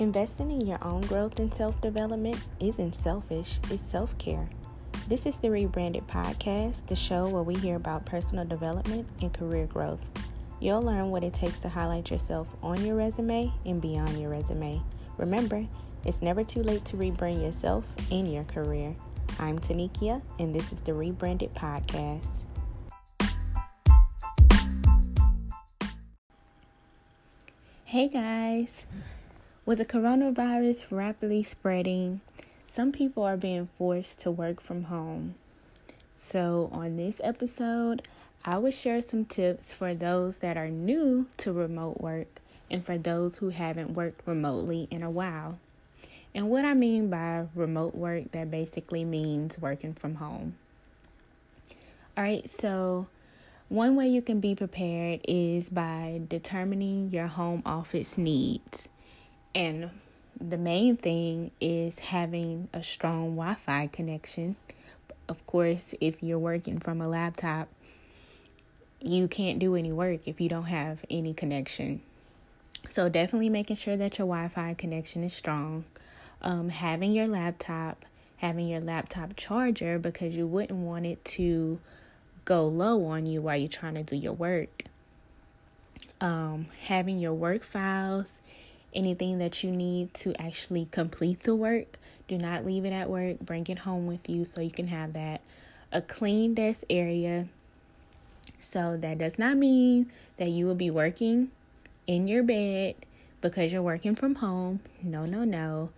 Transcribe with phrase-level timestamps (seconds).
[0.00, 4.48] Investing in your own growth and self development isn't selfish, it's self care.
[5.08, 9.66] This is the Rebranded Podcast, the show where we hear about personal development and career
[9.66, 10.00] growth.
[10.58, 14.80] You'll learn what it takes to highlight yourself on your resume and beyond your resume.
[15.18, 15.66] Remember,
[16.06, 18.96] it's never too late to rebrand yourself and your career.
[19.38, 22.44] I'm Tanikia, and this is the Rebranded Podcast.
[27.84, 28.86] Hey guys,
[29.70, 32.20] with the coronavirus rapidly spreading,
[32.66, 35.36] some people are being forced to work from home.
[36.16, 38.02] So, on this episode,
[38.44, 42.98] I will share some tips for those that are new to remote work and for
[42.98, 45.60] those who haven't worked remotely in a while.
[46.34, 50.56] And what I mean by remote work, that basically means working from home.
[52.16, 53.06] All right, so
[53.68, 58.88] one way you can be prepared is by determining your home office needs.
[59.54, 59.90] And
[60.40, 64.56] the main thing is having a strong Wi Fi connection.
[65.28, 67.68] Of course, if you're working from a laptop,
[69.00, 72.00] you can't do any work if you don't have any connection.
[72.88, 75.84] So, definitely making sure that your Wi Fi connection is strong.
[76.42, 78.04] Um, having your laptop,
[78.38, 81.78] having your laptop charger because you wouldn't want it to
[82.44, 84.84] go low on you while you're trying to do your work.
[86.20, 88.40] Um, having your work files,
[88.94, 93.40] anything that you need to actually complete the work, do not leave it at work.
[93.40, 95.40] Bring it home with you so you can have that.
[95.92, 97.48] A clean desk area.
[98.60, 101.50] So that does not mean that you will be working
[102.06, 102.94] in your bed
[103.40, 104.80] because you're working from home.
[105.02, 105.90] No, no, no.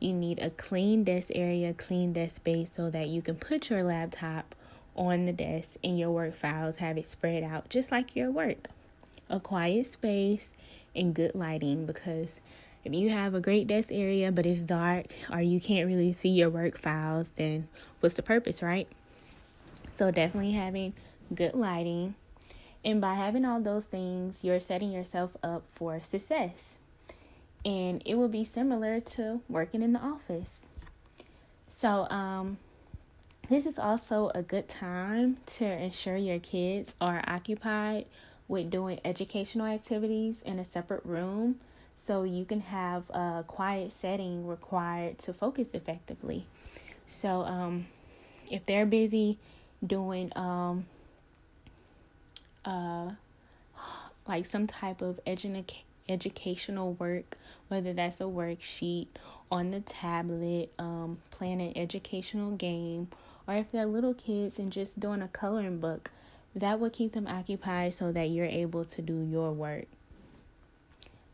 [0.00, 3.82] You need a clean desk area, clean desk space so that you can put your
[3.82, 4.54] laptop
[4.94, 8.68] on the desk and your work files have it spread out just like your work.
[9.30, 10.50] A quiet space
[10.98, 12.40] and good lighting because
[12.84, 16.30] if you have a great desk area but it's dark or you can't really see
[16.30, 17.68] your work files, then
[18.00, 18.88] what's the purpose, right?
[19.90, 20.92] So, definitely having
[21.34, 22.14] good lighting.
[22.84, 26.74] And by having all those things, you're setting yourself up for success.
[27.64, 30.60] And it will be similar to working in the office.
[31.68, 32.58] So, um,
[33.48, 38.04] this is also a good time to ensure your kids are occupied
[38.48, 41.60] with doing educational activities in a separate room
[42.00, 46.46] so you can have a quiet setting required to focus effectively.
[47.06, 47.86] So, um,
[48.50, 49.38] if they're busy
[49.86, 50.86] doing um,
[52.64, 53.10] uh,
[54.26, 55.64] like some type of edu-
[56.08, 57.36] educational work,
[57.68, 59.08] whether that's a worksheet
[59.50, 63.08] on the tablet, um, playing an educational game,
[63.46, 66.10] or if they're little kids and just doing a coloring book,
[66.54, 69.86] that will keep them occupied so that you're able to do your work.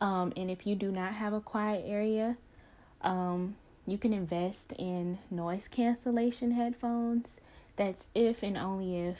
[0.01, 2.37] Um, and if you do not have a quiet area,
[3.01, 3.55] um,
[3.85, 7.39] you can invest in noise cancellation headphones.
[7.75, 9.17] That's if and only if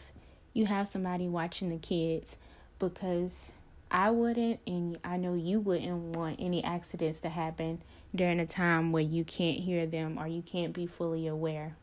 [0.53, 2.37] you have somebody watching the kids
[2.79, 3.53] because
[3.91, 7.81] I wouldn't, and I know you wouldn't want any accidents to happen
[8.13, 11.75] during a time where you can't hear them or you can't be fully aware.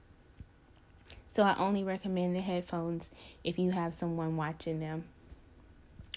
[1.32, 3.08] So I only recommend the headphones
[3.42, 5.04] if you have someone watching them.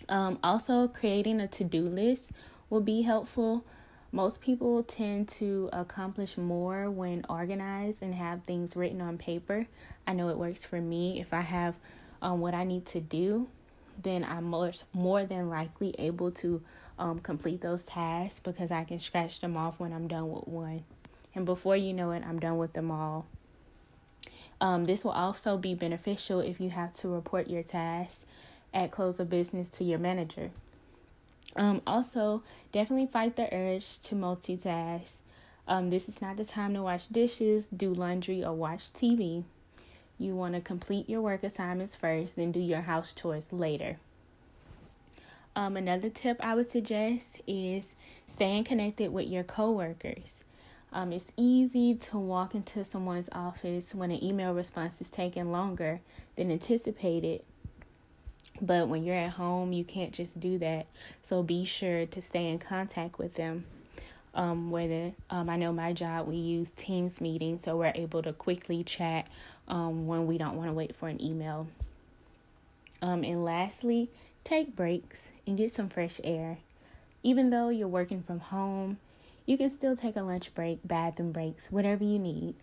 [0.10, 2.34] Um, also, creating a to do list
[2.70, 3.64] will be helpful.
[4.12, 9.68] Most people tend to accomplish more when organized and have things written on paper.
[10.06, 11.22] I know it works for me.
[11.22, 11.76] If I have
[12.22, 13.48] um, what I need to do,
[14.04, 16.62] then I'm more, more than likely able to
[17.00, 20.84] um, complete those tasks because I can scratch them off when I'm done with one.
[21.34, 23.28] And before you know it, I'm done with them all.
[24.62, 28.26] Um, this will also be beneficial if you have to report your tasks
[28.74, 30.52] at close of business to your manager.
[31.56, 35.20] Um, also, definitely fight the urge to multitask.
[35.68, 39.44] Um, this is not the time to wash dishes, do laundry, or watch TV.
[40.18, 43.98] You want to complete your work assignments first, then do your house chores later.
[45.56, 50.45] Um, another tip I would suggest is staying connected with your coworkers.
[50.96, 56.00] Um, it's easy to walk into someone's office when an email response is taking longer
[56.38, 57.44] than anticipated.
[58.62, 60.86] But when you're at home, you can't just do that.
[61.22, 63.66] So be sure to stay in contact with them.
[64.34, 68.32] Um, whether um, I know my job, we use Teams meetings, so we're able to
[68.32, 69.28] quickly chat
[69.68, 71.68] um, when we don't want to wait for an email.
[73.02, 74.10] Um, and lastly,
[74.46, 76.60] take breaks and get some fresh air.
[77.22, 78.98] Even though you're working from home,
[79.46, 82.56] you can still take a lunch break, bathroom breaks, whatever you need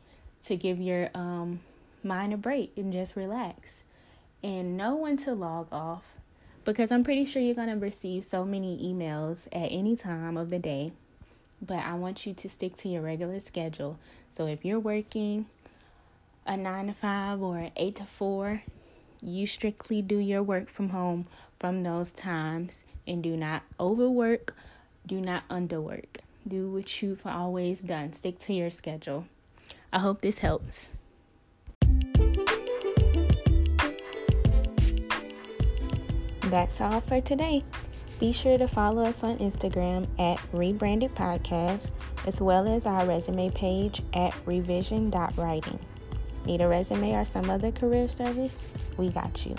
[0.45, 1.61] to give your um,
[2.03, 3.83] mind a break and just relax.
[4.43, 6.05] And know when to log off
[6.65, 10.51] because I'm pretty sure you're going to receive so many emails at any time of
[10.51, 10.93] the day.
[11.65, 13.99] but I want you to stick to your regular schedule.
[14.29, 15.47] So if you're working
[16.45, 18.63] a 9 to 5 or 8 to 4,
[19.23, 21.27] you strictly do your work from home
[21.61, 24.57] from those times and do not overwork,
[25.07, 26.19] do not underwork.
[26.47, 28.13] Do what you've always done.
[28.13, 29.27] Stick to your schedule.
[29.93, 30.91] I hope this helps.
[36.43, 37.65] That's all for today.
[38.21, 41.91] Be sure to follow us on Instagram at Rebranded Podcast,
[42.27, 45.79] as well as our resume page at revision.writing.
[46.45, 48.69] Need a resume or some other career service?
[48.97, 49.57] We got you.